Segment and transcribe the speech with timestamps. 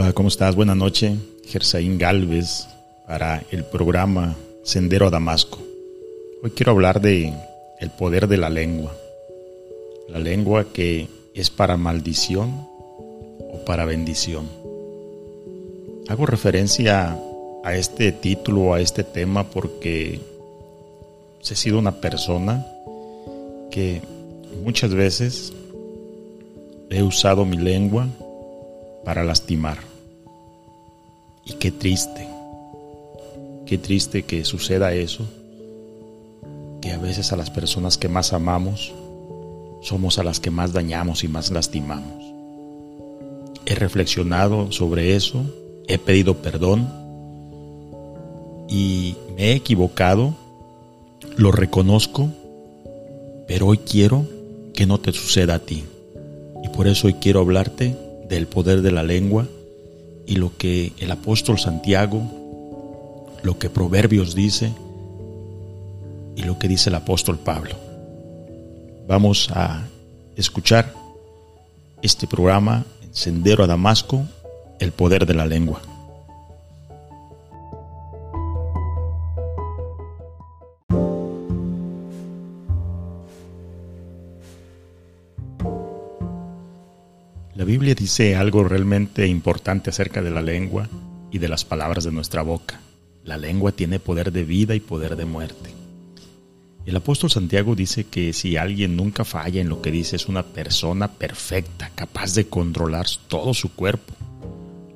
[0.00, 0.54] Hola, ¿cómo estás?
[0.54, 1.18] Buenas noches.
[1.44, 2.68] Gersaín Galvez
[3.04, 5.58] para el programa Sendero a Damasco.
[6.40, 7.34] Hoy quiero hablar de
[7.80, 8.94] el poder de la lengua.
[10.08, 12.64] La lengua que es para maldición
[13.40, 14.48] o para bendición.
[16.06, 17.18] Hago referencia
[17.64, 20.20] a este título, a este tema, porque
[21.40, 22.64] he sido una persona
[23.72, 24.00] que
[24.62, 25.52] muchas veces
[26.88, 28.06] he usado mi lengua
[29.04, 29.87] para lastimar.
[31.48, 32.28] Y qué triste,
[33.64, 35.26] qué triste que suceda eso,
[36.82, 38.92] que a veces a las personas que más amamos
[39.80, 42.22] somos a las que más dañamos y más lastimamos.
[43.64, 45.42] He reflexionado sobre eso,
[45.86, 46.86] he pedido perdón
[48.68, 50.34] y me he equivocado,
[51.36, 52.28] lo reconozco,
[53.46, 54.26] pero hoy quiero
[54.74, 55.84] que no te suceda a ti.
[56.62, 57.96] Y por eso hoy quiero hablarte
[58.28, 59.48] del poder de la lengua
[60.28, 62.22] y lo que el apóstol Santiago,
[63.42, 64.72] lo que Proverbios dice
[66.36, 67.74] y lo que dice el apóstol Pablo.
[69.08, 69.88] Vamos a
[70.36, 70.92] escuchar
[72.02, 74.22] este programa en Sendero a Damasco,
[74.78, 75.80] el poder de la lengua.
[87.68, 90.88] Biblia dice algo realmente importante acerca de la lengua
[91.30, 92.80] y de las palabras de nuestra boca.
[93.24, 95.74] La lengua tiene poder de vida y poder de muerte.
[96.86, 100.44] El apóstol Santiago dice que si alguien nunca falla en lo que dice es una
[100.44, 104.14] persona perfecta, capaz de controlar todo su cuerpo.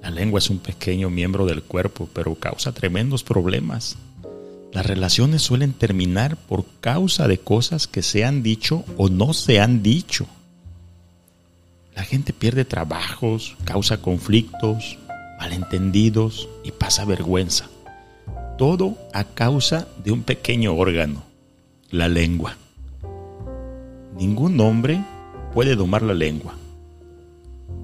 [0.00, 3.98] La lengua es un pequeño miembro del cuerpo, pero causa tremendos problemas.
[4.72, 9.60] Las relaciones suelen terminar por causa de cosas que se han dicho o no se
[9.60, 10.26] han dicho.
[11.94, 14.98] La gente pierde trabajos, causa conflictos,
[15.38, 17.68] malentendidos y pasa vergüenza.
[18.56, 21.22] Todo a causa de un pequeño órgano,
[21.90, 22.56] la lengua.
[24.16, 25.02] Ningún hombre
[25.52, 26.54] puede domar la lengua.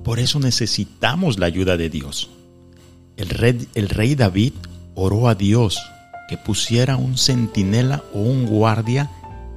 [0.04, 2.30] Por eso necesitamos la ayuda de Dios.
[3.16, 4.52] El rey, David
[4.94, 5.82] oró a Dios
[6.28, 9.10] que pusiera un centinela o un guardia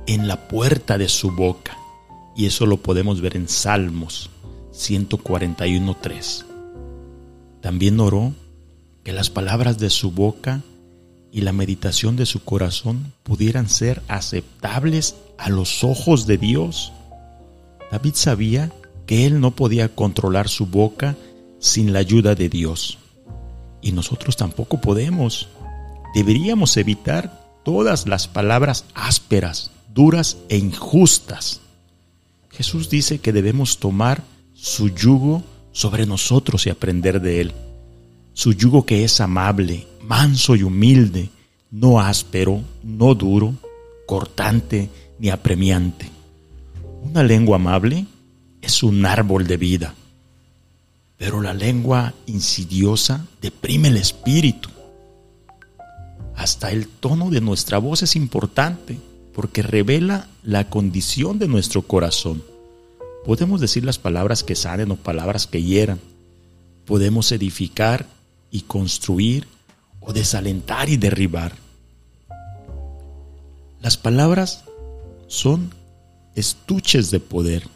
[0.08, 1.78] en la puerta de su boca.
[2.36, 4.30] Y eso lo podemos ver en Salmos
[4.74, 6.46] 141.3.
[7.62, 8.34] También oró
[9.04, 10.62] que las palabras de su boca
[11.32, 16.92] y la meditación de su corazón pudieran ser aceptables a los ojos de Dios.
[17.92, 18.72] David sabía
[19.06, 21.16] que él no podía controlar su boca
[21.60, 22.98] sin la ayuda de Dios.
[23.82, 25.50] Y nosotros tampoco podemos.
[26.14, 31.62] Deberíamos evitar todas las palabras ásperas, duras e injustas.
[32.52, 34.24] Jesús dice que debemos tomar
[34.54, 37.54] su yugo sobre nosotros y aprender de él.
[38.34, 41.30] Su yugo que es amable, manso y humilde,
[41.72, 43.54] no áspero, no duro,
[44.06, 44.90] cortante
[45.20, 46.10] ni apremiante.
[47.04, 48.06] Una lengua amable
[48.62, 49.96] es un árbol de vida,
[51.18, 54.70] pero la lengua insidiosa deprime el espíritu.
[56.36, 58.98] Hasta el tono de nuestra voz es importante
[59.34, 62.44] porque revela la condición de nuestro corazón.
[63.26, 66.00] Podemos decir las palabras que sanen o palabras que hieran.
[66.86, 68.08] Podemos edificar
[68.50, 69.48] y construir
[70.00, 71.54] o desalentar y derribar.
[73.82, 74.64] Las palabras
[75.28, 75.74] son
[76.36, 77.68] estuches de poder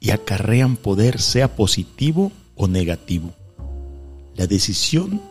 [0.00, 3.32] y acarrean poder sea positivo o negativo.
[4.34, 5.22] La decisión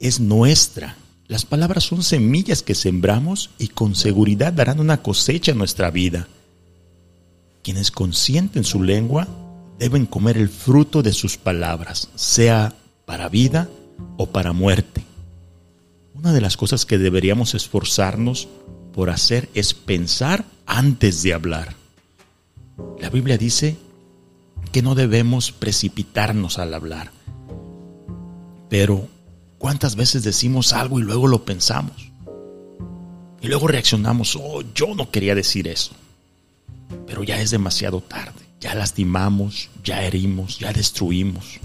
[0.00, 0.96] es nuestra.
[1.28, 6.28] Las palabras son semillas que sembramos y con seguridad darán una cosecha en nuestra vida.
[7.62, 9.26] Quienes consienten su lengua
[9.78, 12.74] deben comer el fruto de sus palabras, sea
[13.06, 13.68] para vida
[14.16, 15.04] o para muerte.
[16.14, 18.48] Una de las cosas que deberíamos esforzarnos
[18.92, 21.74] por hacer es pensar antes de hablar.
[23.00, 23.76] La Biblia dice
[24.72, 27.10] que no debemos precipitarnos al hablar.
[28.68, 29.08] Pero,
[29.58, 32.10] ¿cuántas veces decimos algo y luego lo pensamos?
[33.40, 35.94] Y luego reaccionamos, oh, yo no quería decir eso
[37.06, 38.40] pero ya es demasiado tarde.
[38.60, 41.60] Ya lastimamos, ya herimos, ya destruimos.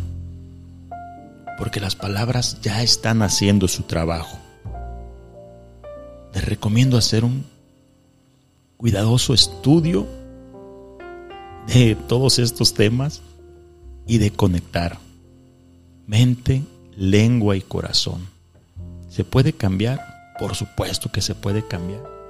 [1.57, 4.37] Porque las palabras ya están haciendo su trabajo.
[6.33, 7.45] Te recomiendo hacer un
[8.77, 10.07] cuidadoso estudio
[11.67, 13.21] de todos estos temas
[14.07, 14.97] y de conectar
[16.07, 16.63] mente,
[16.95, 18.27] lengua y corazón.
[19.09, 19.99] ¿Se puede cambiar?
[20.39, 22.21] Por supuesto que se puede cambiar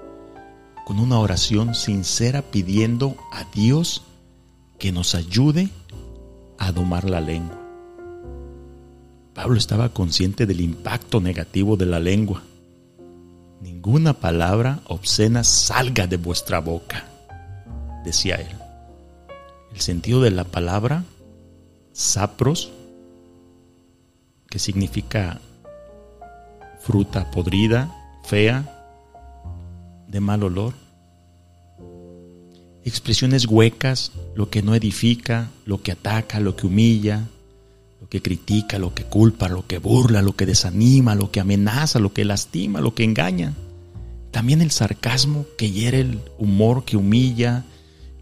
[0.86, 4.04] con una oración sincera pidiendo a Dios
[4.80, 5.70] que nos ayude
[6.58, 7.58] a domar la lengua.
[9.34, 12.44] Pablo estaba consciente del impacto negativo de la lengua.
[13.62, 17.06] Ninguna palabra obscena salga de vuestra boca,
[18.04, 18.58] decía él.
[19.74, 21.06] El sentido de la palabra
[21.94, 22.72] sapros,
[24.52, 25.40] que significa
[26.82, 27.90] fruta podrida,
[28.26, 28.68] fea,
[30.10, 30.74] de mal olor.
[32.84, 37.30] Expresiones huecas, lo que no edifica, lo que ataca, lo que humilla,
[38.02, 42.00] lo que critica, lo que culpa, lo que burla, lo que desanima, lo que amenaza,
[42.00, 43.54] lo que lastima, lo que engaña.
[44.32, 47.64] También el sarcasmo que hiere el humor que humilla,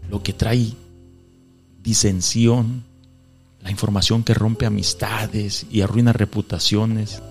[0.08, 0.74] lo que trae
[1.82, 2.84] disensión,
[3.62, 7.22] la información que rompe amistades y arruina reputaciones.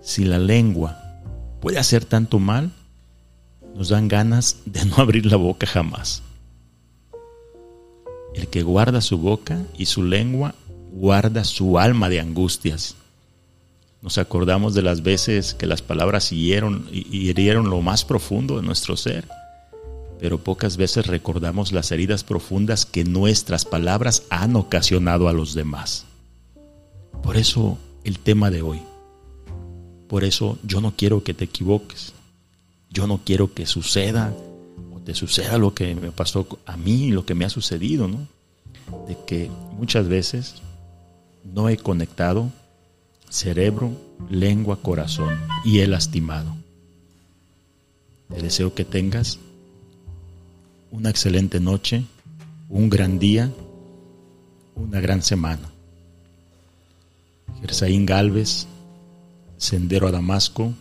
[0.00, 0.98] Si la lengua
[1.60, 2.72] puede hacer tanto mal,
[3.74, 6.22] nos dan ganas de no abrir la boca jamás.
[8.34, 10.54] El que guarda su boca y su lengua
[10.92, 12.96] guarda su alma de angustias.
[14.00, 18.96] Nos acordamos de las veces que las palabras hirieron hirieron lo más profundo de nuestro
[18.96, 19.26] ser,
[20.18, 26.06] pero pocas veces recordamos las heridas profundas que nuestras palabras han ocasionado a los demás.
[27.22, 28.80] Por eso el tema de hoy.
[30.08, 32.14] Por eso yo no quiero que te equivoques.
[32.90, 34.34] Yo no quiero que suceda
[34.94, 38.26] o te suceda lo que me pasó a mí, lo que me ha sucedido, ¿no?
[39.06, 40.54] De que muchas veces
[41.44, 42.50] no he conectado
[43.28, 43.92] cerebro,
[44.30, 46.56] lengua, corazón y he lastimado.
[48.30, 49.38] Te deseo que tengas
[50.90, 52.04] una excelente noche,
[52.68, 53.52] un gran día,
[54.74, 55.70] una gran semana.
[57.60, 58.66] Gersaín Galvez,
[59.56, 60.72] Sendero a Damasco,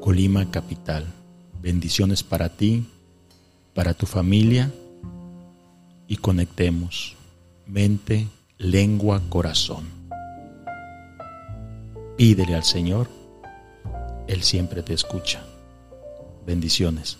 [0.00, 1.06] Colima Capital.
[1.62, 2.84] Bendiciones para ti,
[3.74, 4.72] para tu familia
[6.08, 7.16] y conectemos
[7.66, 8.28] mente,
[8.58, 9.84] lengua, corazón.
[12.16, 13.08] Pídele al Señor,
[14.26, 15.42] Él siempre te escucha.
[16.44, 17.16] Bendiciones.